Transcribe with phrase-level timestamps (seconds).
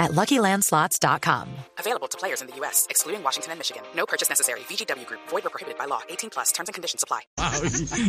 [0.00, 1.46] at LuckyLandSlots.com.
[1.78, 3.82] Available to players in the U.S., excluding Washington and Michigan.
[3.94, 4.60] No purchase necessary.
[4.60, 5.20] VGW Group.
[5.28, 6.00] Void or prohibited by law.
[6.08, 6.50] 18 plus.
[6.50, 7.20] Terms and conditions apply.
[7.38, 7.60] Ay,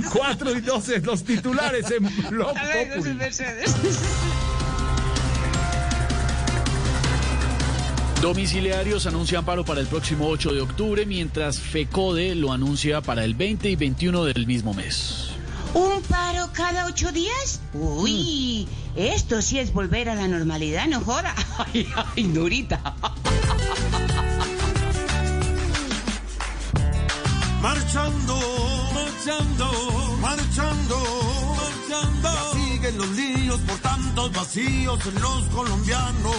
[0.10, 3.20] 4 y 12 los titulares en Blog Populi.
[8.22, 13.34] Domiciliarios anuncian paro para el próximo 8 de octubre, mientras FECODE lo anuncia para el
[13.34, 15.32] 20 y 21 del mismo mes.
[15.74, 17.62] ¿Un paro cada ocho días?
[17.74, 21.34] Uy, esto sí es volver a la normalidad, no joda.
[21.74, 22.82] Ay, ay, Norita.
[27.62, 28.40] Marchando,
[28.94, 32.30] marchando, marchando, marchando.
[32.54, 36.36] Siguen los líos por tantos vacíos en los colombianos.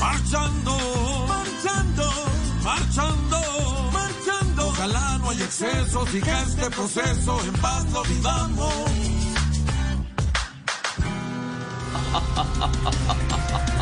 [0.00, 0.73] Marchando,
[5.44, 8.74] excesos y que este proceso en paz lo vivamos.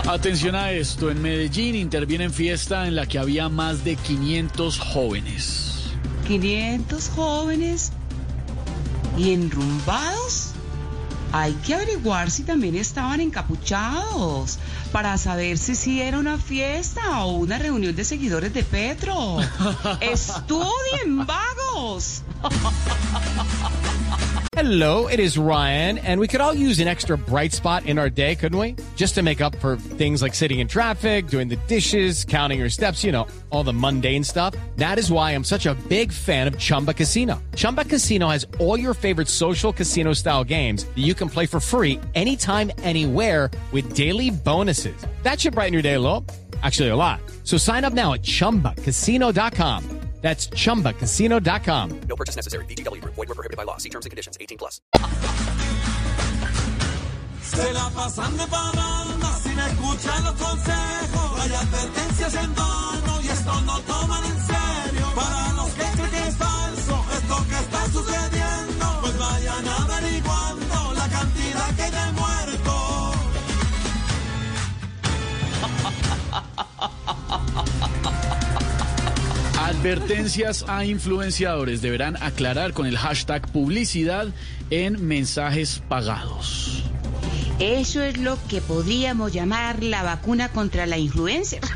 [0.09, 4.79] Atención a esto, en Medellín interviene en fiesta en la que había más de 500
[4.79, 5.93] jóvenes.
[6.27, 7.93] 500 jóvenes
[9.17, 10.52] y enrumbados.
[11.33, 14.59] Hay que averiguar si también estaban encapuchados
[14.93, 19.39] para saber si sí era una fiesta o una reunión de seguidores de Petro.
[20.01, 22.23] Estudien, vagos.
[24.55, 28.11] Hello, it is Ryan, and we could all use an extra bright spot in our
[28.11, 28.77] day, couldn't we?
[28.97, 32.69] Just to make up for things like sitting in traffic, doing the dishes, counting your
[32.69, 34.55] steps, you know, all the mundane stuff.
[34.77, 37.43] That is why I'm such a big fan of Chumba Casino.
[37.57, 41.61] Chumba Casino has all your favorite social casino style games that you can play for
[41.61, 44.95] free anytime, anywhere with daily bonuses.
[45.23, 46.25] That should brighten your day a little.
[46.63, 47.21] Actually, a lot.
[47.45, 50.03] So sign up now at chumbacasino.com.
[50.23, 52.01] That's chumbacasino.com.
[52.09, 52.65] No purchase necessary.
[52.67, 53.15] VGW Group.
[53.15, 53.77] Void were prohibited by law.
[53.79, 54.39] See terms and conditions.
[54.41, 54.81] 18 plus.
[57.43, 61.41] Se la pasan de parranda sin escuchar los consejos.
[61.41, 62.55] Hay advertencias en
[79.83, 84.29] Advertencias a influenciadores deberán aclarar con el hashtag publicidad
[84.71, 86.85] en mensajes pagados.
[87.59, 91.61] Eso es lo que podríamos llamar la vacuna contra la influencia.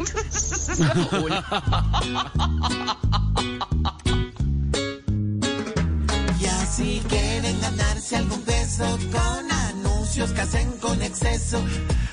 [6.40, 9.55] Y así quieren ganarse algún peso con
[10.16, 11.62] anuncios que hacen con exceso.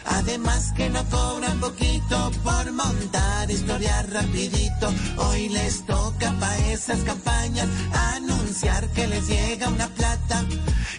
[0.05, 4.93] Además que no cobran poquito por montar historias rapidito.
[5.17, 7.67] Hoy les toca pa' esas campañas
[8.15, 10.43] anunciar que les llega una plata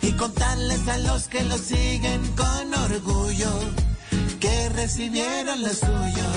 [0.00, 3.50] y contarles a los que lo siguen con orgullo
[4.40, 6.28] que recibieron lo suyo.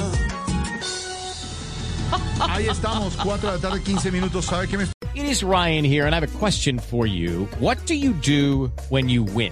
[2.40, 4.46] Ahí estamos, 4 de la tarde, 15 minutos.
[4.46, 7.48] ¿Sabe qué me It is Ryan here, and I have a question for you.
[7.60, 9.52] What do you do when you win?